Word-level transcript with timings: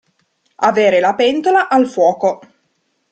Avere 0.69 0.99
la 0.99 1.13
pentola 1.13 1.69
al 1.69 1.85
fuoco. 1.87 2.39